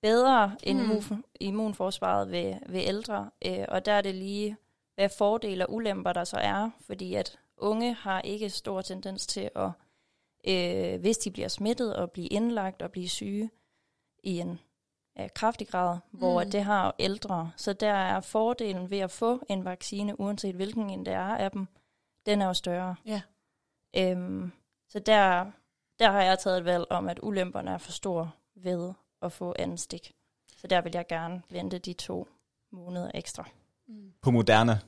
[0.01, 0.83] bedre end Mm.
[0.83, 3.29] immun, immunforsvaret ved, ved ældre.
[3.45, 4.57] Øh, og der er det lige,
[4.95, 9.49] hvad fordele og ulemper der så er, fordi at unge har ikke stor tendens til
[9.55, 9.71] at
[10.47, 13.49] øh, hvis de bliver smittet og blive indlagt og blive syge
[14.23, 14.59] i en
[15.19, 16.19] øh, kraftig grad, mm.
[16.19, 17.51] hvor det har ældre.
[17.57, 21.51] Så der er fordelen ved at få en vaccine, uanset hvilken en det er af
[21.51, 21.67] dem,
[22.25, 22.95] den er jo større.
[23.05, 23.21] Ja.
[23.97, 24.51] Øhm,
[24.89, 25.45] så der,
[25.99, 29.55] der har jeg taget et valg om, at ulemperne er for store ved at få
[29.59, 30.11] anden stik.
[30.57, 32.27] Så der vil jeg gerne vente de to
[32.71, 33.49] måneder ekstra.
[34.21, 34.79] på Moderna.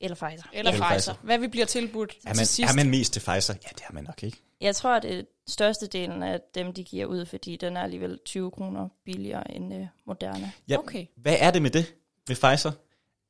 [0.00, 0.48] Eller Pfizer.
[0.52, 1.14] Eller Eller Pfizer.
[1.22, 2.72] Hvad vi bliver tilbudt Er til man, sidst.
[2.72, 3.54] er man mest til Pfizer?
[3.64, 4.38] Ja, det er man nok ikke.
[4.60, 7.82] Jeg tror, at det er største delen af dem, de giver ud, fordi den er
[7.82, 10.52] alligevel 20 kroner billigere end øh, Moderna.
[10.68, 11.06] Ja, Okay.
[11.16, 11.94] Hvad er det med det,
[12.28, 12.72] med Pfizer?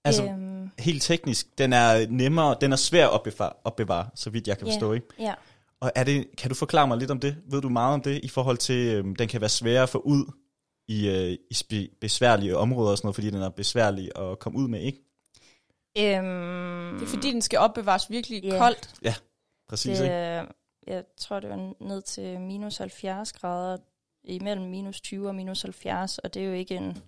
[0.05, 0.50] Altså, øhm,
[0.81, 4.59] helt teknisk, den er nemmere, den er svær at bevare, at bevare så vidt jeg
[4.59, 4.73] kan Ja.
[4.73, 5.07] forstå, ikke?
[5.19, 5.35] ja.
[5.81, 7.37] Og er det, kan du forklare mig lidt om det?
[7.47, 9.99] Ved du meget om det, i forhold til, øhm, den kan være svær at få
[9.99, 10.33] ud
[10.89, 14.59] i, øh, i spe, besværlige områder og sådan noget, fordi den er besværlig at komme
[14.59, 14.99] ud med, ikke?
[15.99, 18.59] Øhm, Det er fordi, den skal opbevares virkelig Ja.
[18.59, 18.95] koldt.
[19.69, 20.15] Præcis, det, ikke?
[20.15, 20.47] er-
[20.87, 23.77] jeg tror, det var ned til minus 70 grader,
[24.25, 26.99] imellem minus 20 og minus 70, og det er jo ikke en,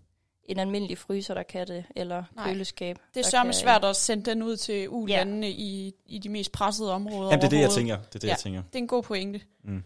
[0.44, 2.46] en almindelig fryser, der kan det, eller Nej.
[2.52, 2.98] køleskab.
[3.14, 5.52] Det er sørme kan- svært at sende den ud til ulandene ja.
[5.57, 7.96] i, i de mest pressede områder Jamen, det er det, jeg tænker.
[7.96, 8.28] Det er det, Ja.
[8.28, 8.62] jeg tænker.
[8.62, 9.40] Det er en god pointe.
[9.64, 9.83] Mm.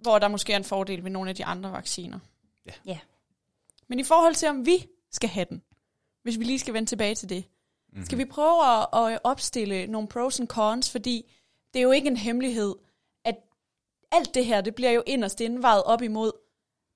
[0.00, 2.18] Hvor der måske er en fordel ved nogle af de andre vacciner.
[2.66, 2.72] Ja.
[2.86, 2.98] Ja.
[3.88, 5.62] Men i forhold til, om vi skal have den,
[6.22, 7.44] hvis vi lige skal vende tilbage til det,
[7.92, 8.04] Mm-hmm.
[8.06, 11.32] skal vi prøve at, at opstille nogle pros and cons, fordi
[11.74, 12.74] det er jo ikke en hemmelighed,
[13.24, 13.36] at
[14.12, 16.32] alt det her, det bliver jo inderst inde vejet op imod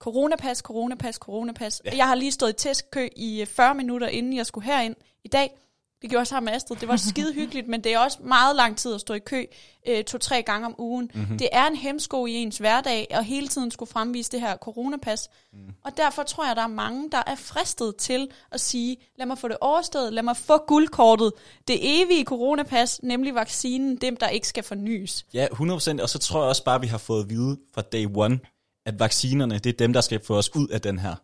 [0.02, 1.82] coronapas, coronapas, coronapas.
[1.84, 1.96] Ja.
[1.96, 5.28] Jeg har lige stået i testkø i øh, 40 minutter, inden jeg skulle herind i
[5.28, 5.58] dag,
[6.02, 6.76] Det gjorde jeg sammen med Astrid.
[6.76, 9.44] Det var skide hyggeligt, men det er også meget lang tid at stå i kø
[9.88, 11.10] øh, to-tre gange om ugen.
[11.14, 11.38] Mm-hmm.
[11.38, 15.28] Det er en hemsko i ens hverdag, og hele tiden skulle fremvise det her coronapas.
[15.52, 15.58] Mm.
[15.84, 19.38] Og derfor tror jeg, der er mange, der er fristet til at sige, lad mig
[19.38, 21.32] få det overstået, lad mig få guldkortet.
[21.68, 25.26] Det evige coronapas, nemlig vaccinen, dem der ikke skal fornyes.
[25.34, 26.02] Ja, 100%.
[26.02, 28.38] Og så tror jeg også bare, vi har fået at vide fra day one,
[28.86, 31.14] at vaccinerne, det er dem, der skal få os ud af den her.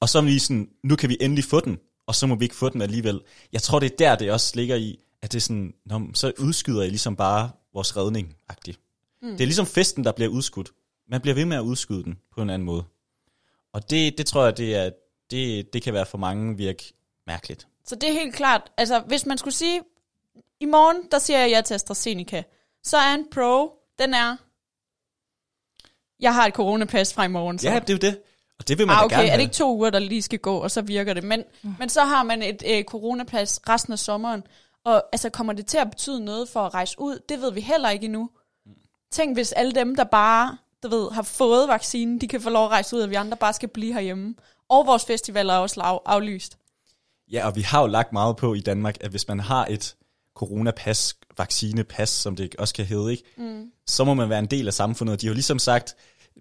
[0.00, 2.44] Og så er vi sådan, nu kan vi endelig få den, og så må vi
[2.44, 3.20] ikke få den alligevel.
[3.52, 6.32] Jeg tror, det er der, det også ligger i, at det er sådan, Nå, så
[6.38, 9.18] udskyder I ligesom bare vores redning -agtigt.
[9.22, 9.30] Mm.
[9.30, 10.72] Det er ligesom festen, der bliver udskudt.
[11.08, 12.84] Man bliver ved med at udskyde den på en anden måde.
[13.72, 14.90] Og det, det tror jeg, det, er,
[15.30, 16.94] det, det kan være for mange virke
[17.26, 17.66] mærkeligt.
[17.84, 19.80] Så det er helt klart, altså hvis man skulle sige,
[20.60, 22.42] i morgen, der siger jeg ja til AstraZeneca,
[22.82, 24.36] så er en pro, den er,
[26.22, 27.58] jeg har et coronapas fra i morgen.
[27.58, 27.68] Så.
[27.68, 28.18] Ja, det er jo det.
[28.58, 29.36] Og det vil man ah, da okay, gerne er have.
[29.36, 31.24] det ikke to uger, der lige skal gå, og så virker det.
[31.24, 31.74] Men, mm.
[31.78, 34.42] men så har man et øh, coronapas resten af sommeren.
[34.84, 37.18] Og altså, kommer det til at betyde noget for at rejse ud?
[37.28, 38.30] Det ved vi heller ikke endnu.
[39.10, 42.64] Tænk, hvis alle dem, der bare du ved, har fået vaccinen, de kan få lov
[42.64, 44.34] at rejse ud, og vi andre bare skal blive herhjemme.
[44.68, 46.58] Og vores festivaler er også aflyst.
[47.32, 49.96] Ja, og vi har jo lagt meget på i Danmark, at hvis man har et
[50.34, 53.24] coronapas, vaccinepas, som det også kan hedde, ikke?
[53.36, 53.64] Mm.
[53.86, 55.20] så må man være en del af samfundet.
[55.20, 55.96] De har jo ligesom sagt,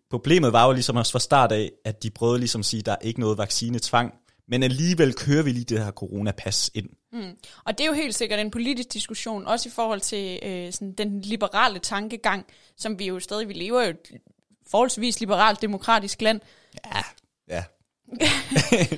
[0.10, 2.86] problemet var jo ligesom også fra start af, at de prøvede ligesom at sige, at
[2.86, 4.13] der er ikke noget vaccinetvang,
[4.47, 6.89] men alligevel kører vi lige det her coronapas ind.
[7.13, 7.38] Mm.
[7.65, 10.93] Og det er jo helt sikkert en politisk diskussion, også i forhold til øh, sådan
[10.93, 12.45] den liberale tankegang,
[12.77, 14.21] som vi jo stadig, vi lever jo i et
[14.67, 16.41] forholdsvis liberalt demokratisk land,
[16.86, 17.01] Ja,
[17.49, 17.63] ja.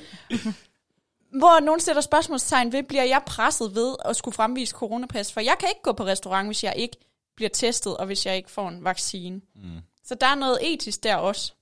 [1.44, 5.32] hvor nogen sætter spørgsmålstegn ved, bliver jeg presset ved at skulle fremvise coronapas?
[5.32, 6.96] For jeg kan ikke gå på restaurant, hvis jeg ikke
[7.36, 9.40] bliver testet, og hvis jeg ikke får en vaccine.
[9.54, 9.80] Mm.
[10.04, 11.52] Så der er noget etisk der også.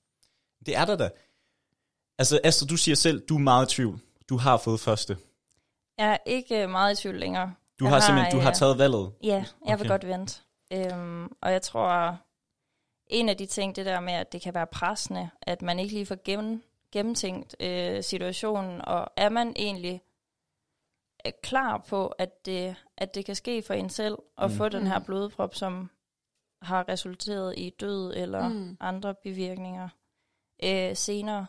[0.67, 1.11] Det er der da.
[2.19, 4.01] Altså Astrid, du siger selv, du er meget i tvivl.
[4.29, 5.17] Du har fået første.
[5.99, 7.55] Jeg er ikke øh, meget i tvivl længere.
[7.81, 9.13] Du Jeg har simpelthen, du har øh, taget valget.
[9.23, 9.89] Ja, jeg vil Okay.
[9.89, 10.41] godt vente.
[10.73, 12.17] Øhm, og jeg tror,
[13.07, 15.95] en af de ting, det der med, at det kan være pressende, at man ikke
[15.95, 16.63] lige får gennem,
[16.93, 20.03] gennemtænkt øh, situationen, og er man egentlig
[21.27, 24.57] øh, klar på, at det, at det kan ske for en selv, at mm.
[24.57, 25.91] få den her blodprop, som
[26.63, 28.55] har resulteret i død eller Mm.
[28.55, 28.77] mm.
[28.81, 29.89] andre bivirkninger
[30.65, 31.47] øh, senere.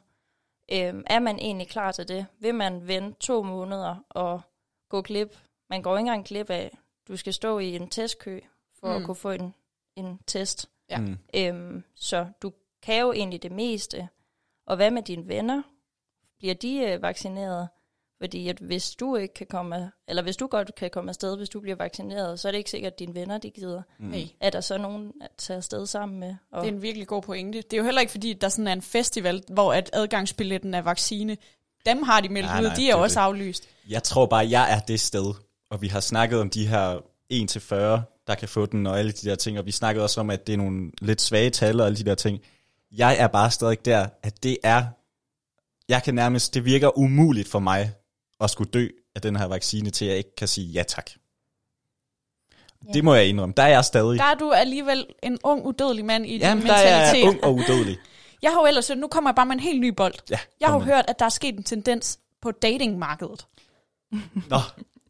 [0.72, 2.26] Øh, er man egentlig klar til det?
[2.40, 4.42] Vil man vente to måneder og
[4.90, 5.38] gå glip?
[5.70, 6.78] Man går ikke engang glip af,
[7.08, 8.40] du skal stå i en testkø
[8.80, 8.94] for mm.
[8.94, 9.00] Mm.
[9.00, 9.56] at kunne få en,
[9.96, 10.70] en test.
[10.90, 10.98] Ja.
[10.98, 11.18] Mm.
[11.36, 12.52] Øhm, så du
[12.82, 14.10] kan jo egentlig det meste.
[14.68, 15.62] Og hvad med dine venner?
[16.38, 17.68] Bliver de øh, vaccineret?
[18.22, 21.50] Fordi at hvis du ikke kan komme, eller hvis du godt kan komme afsted, hvis
[21.50, 23.82] du bliver vaccineret, så er det ikke sikkert, at dine venner de gider.
[24.00, 24.14] Mm.
[24.42, 26.36] Er der så nogen at tage afsted sammen med?
[26.52, 27.62] Og, det er en virkelig god pointe.
[27.62, 30.82] Det er jo heller ikke, fordi der sådan er en festival, hvor at adgangsbilletten er
[30.82, 31.38] vaccine.
[31.86, 33.26] Dem har de meldt Nej, ud, nej, de er er også det.
[33.26, 33.70] aflyst.
[33.90, 35.34] Jeg tror bare, jeg er det sted,
[35.70, 36.98] og vi har snakket om de her
[37.34, 37.76] 1-40,
[38.28, 40.48] der kan få den, og alle de der ting, og vi snakkede også om, at
[40.48, 42.40] det er nogle lidt svage tal og alle de der ting.
[42.98, 44.86] Jeg er bare stadig der, at det er,
[45.90, 47.94] jeg kan nærmest, det virker umuligt for mig
[48.40, 51.10] at skulle dø af den her vaccine, til jeg ikke kan sige ja tak.
[52.88, 52.92] Ja.
[52.94, 53.54] Det må jeg indrømme.
[53.58, 54.20] Der er jeg stadig.
[54.20, 57.20] Der er du alligevel en ung, udødelig mand i Jamen, din der er mentalitet.
[57.22, 57.98] jeg ung og udødelig.
[58.42, 60.14] Jeg har jo ellers, nu kommer jeg bare med en helt ny bold.
[60.30, 63.48] Ja, Jeg har jo hørt, at der er sket en tendens på datingmarkedet.
[64.50, 64.58] Nå,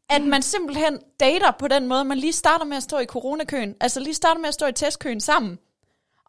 [0.10, 3.76] At man simpelthen dater på den måde, man lige starter med at stå i coronakøen.
[3.82, 5.60] Altså lige starter med at stå i testkøen sammen.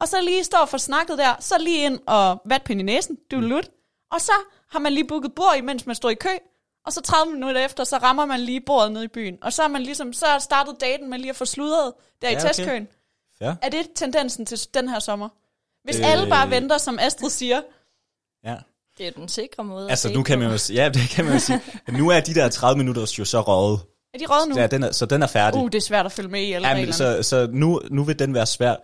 [0.01, 3.37] Og så lige står for snakket der, så lige ind og vatpind i næsen, du
[3.37, 3.43] Mm.
[3.43, 3.71] lut.
[4.13, 4.33] Og så
[4.71, 6.29] har man lige booket bord, imens man står i kø.
[6.87, 9.39] Og så 30 minutter efter, så rammer man lige bordet nede i byen.
[9.43, 12.29] Og så er man ligesom, så er startet daten med lige at få sludret der
[12.31, 12.47] Ja, i okay.
[12.47, 12.89] testkøen.
[13.41, 13.55] ja.
[13.63, 15.29] Er det tendensen til den her sommer?
[15.85, 16.13] Hvis Øh.
[16.13, 17.63] alle bare venter, som Astrid siger,
[18.45, 18.57] ja.
[18.99, 21.35] det er den sikre måde Altså, at nu kan man jo, ja, det kan man
[21.35, 21.61] jo sige.
[21.99, 23.81] Nu er de der 30 minutter jo så røget.
[24.15, 24.57] er de røde nu?
[24.61, 25.61] Ja, den er, så den er færdig.
[25.61, 27.23] Uh, det er svært at følge med i alle Jamen, reglerne.
[27.23, 28.77] så, så nu, nu vil den være svær.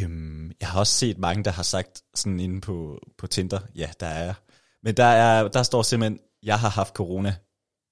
[0.00, 3.90] Øhm, jeg har også set mange, der har sagt sådan inde på, på Tinder, ja,
[4.00, 4.34] der er jeg.
[4.82, 7.34] Men der, er, der står simpelthen, jeg har haft corona,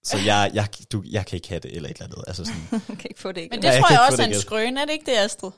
[0.03, 2.25] så jeg, jeg, du, jeg kan ikke have det, eller et eller andet.
[2.27, 3.51] Altså sådan, kan ikke få det igen.
[3.51, 5.19] Men det jeg tror jeg ikke få også er en skrøne, er det ikke det,
[5.19, 5.51] Astrid?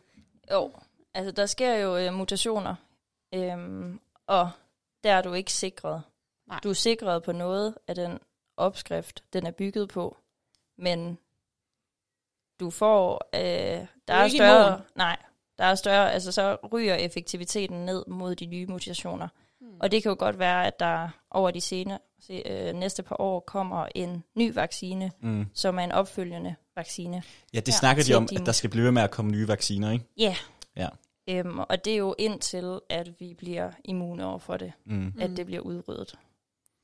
[0.52, 0.72] Jo,
[1.14, 2.74] altså der sker jo øh, mutationer,
[3.35, 4.50] øhm, og
[5.05, 6.02] der er du ikke sikret.
[6.48, 6.61] Nej.
[6.62, 8.18] Du er sikret på noget af den
[8.57, 10.16] opskrift, den er bygget på,
[10.78, 11.18] men
[12.61, 15.16] du får, øh, der er er, ikke større, nej,
[15.62, 19.29] der er større, altså så ryger effektiviteten ned mod de nye mutationer.
[19.61, 19.70] Hmm.
[19.81, 23.20] Og det kan jo godt være, at der over de senere, se, øh, næste par
[23.20, 25.46] år kommer en ny vaccine, mm.
[25.55, 27.22] som er en opfølgende vaccine.
[27.55, 29.48] Ja, det Ja, snakker de om, at der skal blive ved med at komme nye
[29.48, 30.05] vacciner, ikke?
[30.18, 30.37] Ja.
[30.77, 30.88] Ja.
[31.29, 34.72] Øhm, og det er jo indtil, at vi bliver immune over for det.
[34.87, 35.12] Mm.
[35.20, 36.14] at det bliver udryddet.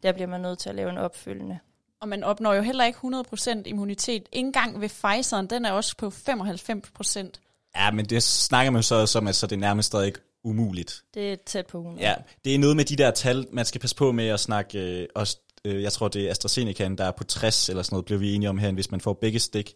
[0.02, 1.58] Der bliver man nødt til at lave en opfølgende.
[2.00, 4.28] Og man opnår jo heller ikke 100% immunitet.
[4.32, 7.40] Ikke engang ved Pfizer'en, den er også på 95%.
[7.78, 10.12] Ja, men det snakker man så som, at så det er nærmest stadig
[10.44, 11.02] umuligt.
[11.14, 12.08] Det er tæt på 100.
[12.08, 12.14] Ja,
[12.44, 15.08] det er noget med de der tal, man skal passe på med at snakke, øh,
[15.14, 18.20] også, øh, jeg tror det er AstraZeneca, der er på 60 eller sådan noget, blev
[18.20, 19.74] vi enige om her, hvis man får begge stik.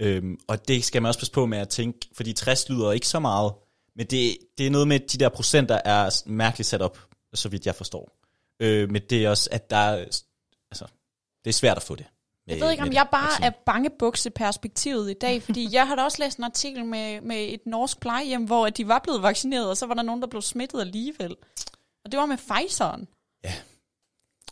[0.00, 3.08] Øhm, og det skal man også passe på med at tænke, fordi 60 lyder ikke
[3.08, 3.52] så meget,
[3.96, 6.98] men det, det er noget med, de der procenter er mærkeligt sat op,
[7.34, 8.16] så vidt jeg forstår.
[8.60, 9.96] Øh, men det er også, at der er,
[10.70, 10.86] altså,
[11.44, 12.06] det er svært at få det.
[12.46, 16.02] Jeg ved ikke, om jeg bare er bangebukse perspektivet i dag, fordi jeg har da
[16.02, 19.70] også læst en artikel med, med et norsk plejehjem, hvor at de var blevet vaccineret,
[19.70, 21.36] og så var der nogen, der blev smittet alligevel.
[22.04, 23.04] Og det var med Pfizer'en.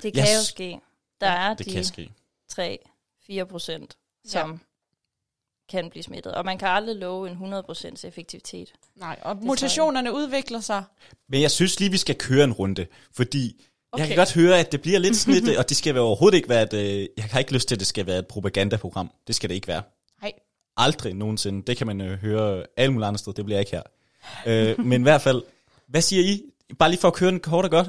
[0.03, 0.35] Det kan Yes.
[0.35, 0.81] jo ske.
[1.21, 2.11] Der er Det de kan ske.
[2.53, 4.59] 3-4 procent, som ja.
[5.69, 6.35] kan blive smittet.
[6.35, 8.73] Og man kan aldrig love en 100 procents effektivitet.
[8.97, 10.85] Nej, og mutationerne udvikler sig.
[11.29, 14.01] Men jeg synes lige, vi skal køre en runde, fordi okay.
[14.01, 16.49] jeg kan godt høre, at det bliver lidt sådan lidt, og det skal overhovedet ikke
[16.49, 19.11] være, et, øh, jeg har ikke lyst til, at det skal være et propagandaprogram.
[19.27, 19.83] Det skal det ikke være.
[20.23, 20.33] Nej.
[20.77, 21.63] Aldrig nogensinde.
[21.67, 23.33] Det kan man øh, høre alle mulige andre steder.
[23.33, 23.83] Det bliver ikke her.
[24.47, 25.43] øh, men i hvert fald,
[25.89, 26.43] hvad siger I?
[26.79, 27.89] Bare lige for at køre den kort og godt.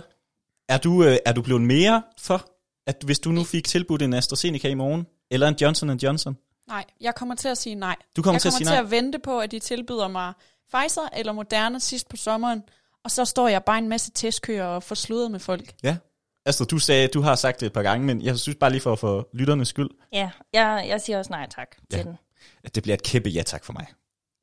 [0.70, 2.50] Er du, øh, er du blevet mere for,
[2.88, 6.38] at hvis du nu fik tilbudt en AstraZeneca i morgen, eller en Johnson Johnson?
[6.68, 7.96] Nej, jeg kommer til at sige nej.
[8.16, 8.84] Du kommer jeg til at kommer sige til nej?
[8.84, 10.34] at vente på, at de tilbyder mig
[10.74, 12.64] Pfizer eller Moderna sidst på sommeren,
[13.06, 15.74] og så står jeg bare en masse testkøer og får sludret med folk.
[15.84, 15.98] Ja.
[16.46, 18.82] Astrid, du sagde, du har sagt det et par gange, men jeg synes bare lige
[18.82, 22.04] for, for lytternes skyld, Ja, jeg, jeg siger også nej tak til Ja.
[22.04, 22.18] den.
[22.64, 23.86] at det bliver et kæmpe ja tak for mig.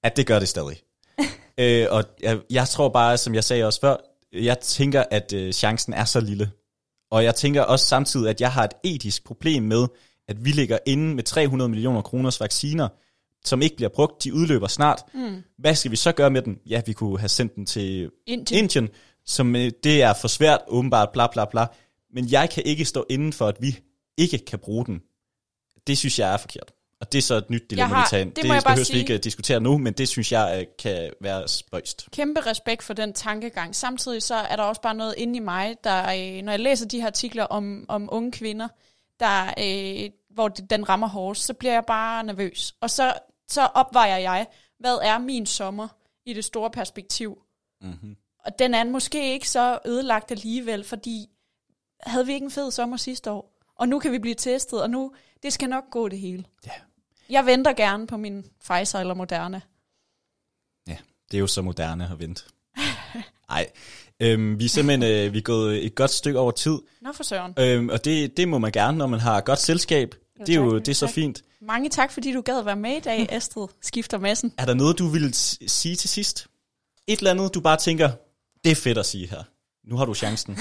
[0.05, 0.83] At det gør det stadig.
[1.61, 3.97] øh, og jeg, jeg tror bare, som jeg sagde også før,
[4.33, 6.51] jeg tænker, at øh, chancen er så lille.
[7.11, 9.87] Og jeg tænker også samtidig, at jeg har et etisk problem med,
[10.29, 12.89] at vi ligger inde med 300 millioner kroners vacciner,
[13.45, 14.25] som ikke bliver brugt.
[14.25, 15.03] De udløber snart.
[15.15, 15.43] Mm.
[15.59, 16.59] Hvad skal vi så gøre med den?
[16.67, 18.59] Ja, vi kunne have sendt den til Indien.
[18.65, 18.89] Indien,
[19.27, 21.67] som øh, det er for svært, åbenbart, bla bla bla.
[22.15, 23.79] Men jeg kan ikke stå inden for, at vi
[24.17, 25.01] ikke kan bruge den.
[25.87, 26.73] Det synes jeg er forkert.
[27.01, 28.29] Og det er så et nyt dilemma, har- vi tager ind.
[28.29, 31.49] det Det, behøver vi ikke at diskutere nu, men det synes jeg øh, kan være
[31.49, 32.09] spøjst.
[32.13, 33.77] Kæmpe respekt for den tankegang.
[33.77, 36.87] Samtidig så er der også bare noget inde i mig, der, øh, når jeg læser
[36.89, 38.69] de her artikler om, om unge kvinder,
[39.21, 42.75] der, øh, hvor den rammer hårdt, så bliver jeg bare nervøs.
[42.81, 43.13] Og så,
[43.53, 44.47] så opvejer jeg,
[44.79, 45.89] hvad er min sommer
[46.27, 47.39] i det store perspektiv?
[47.81, 48.17] Mm-hmm.
[48.45, 51.27] Og den er måske ikke så ødelagt alligevel, fordi
[52.01, 53.59] havde vi ikke en fed sommer sidste år?
[53.77, 55.13] Og nu kan vi blive testet, og nu,
[55.43, 56.45] det skal nok gå det hele.
[56.67, 56.71] Ja.
[57.31, 59.61] Jeg venter gerne på min Pfizer eller Moderna.
[60.89, 60.97] Ja,
[61.31, 62.43] det er jo så moderne at vente.
[63.49, 63.71] Nej,
[64.21, 67.23] øhm, vi er simpelthen øh, vi er gået et godt stykke over tid, Nå for
[67.23, 67.55] søren.
[67.59, 70.15] øhm, og det, det må man gerne, når man har godt selskab.
[70.41, 70.87] Jo, det er jo tak.
[70.87, 71.15] det er så Tak.
[71.15, 71.43] fint.
[71.67, 74.53] Mange tak, fordi du gad være med i dag, Astrid Skifter Massen.
[74.59, 76.47] Er der noget, du vil sige til sidst?
[77.07, 78.11] Et eller andet, du bare tænker,
[78.65, 79.43] det er fedt at sige her.
[79.85, 80.55] Nu har du chancen.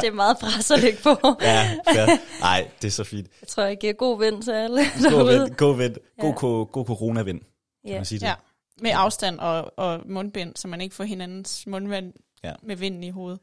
[0.00, 1.16] Det er meget pres at lægge på.
[1.40, 2.40] Ja, fair.
[2.40, 3.26] Nej, det er så fint.
[3.40, 6.36] Jeg tror, jeg giver god vind til alle God vind, god vind, god, Ja.
[6.36, 7.48] ko- god corona-vind, kan
[7.84, 7.94] Ja.
[7.96, 8.26] man sige det.
[8.26, 8.34] Ja,
[8.82, 12.12] med afstand og, og mundbind, så man ikke får hinandens mundvand
[12.44, 12.48] Ja.
[12.48, 12.54] ja.
[12.62, 13.40] med vinden i hovedet.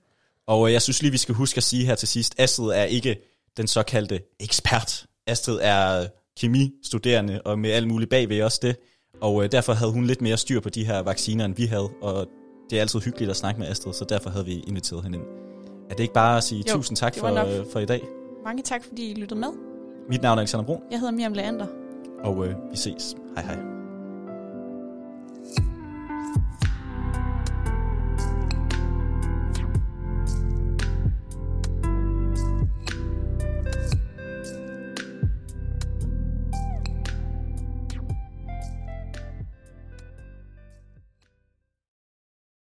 [0.47, 2.83] Og øh, jeg synes lige, vi skal huske at sige her til sidst, Astrid er
[2.83, 3.17] ikke
[3.57, 5.05] den såkaldte ekspert.
[5.27, 6.05] Astrid er
[6.39, 8.75] kemistuderende, og med alt muligt bagved også det.
[9.21, 11.89] Og øh, derfor havde hun lidt mere styr på de her vacciner, end vi havde.
[12.01, 12.27] Og
[12.69, 15.25] det er altid hyggeligt at snakke med Astrid, så derfor havde vi inviteret hende ind.
[15.89, 17.27] Er det ikke bare at sige Jo, tusind tak for,
[17.59, 18.01] øh, for i dag?
[18.45, 19.49] Mange tak, fordi I lyttede med.
[20.09, 21.67] Mit navn er Alexander Brun, Jeg hedder Miriam Leander.
[22.23, 23.15] og øh, vi ses.
[23.35, 23.72] Hej hej.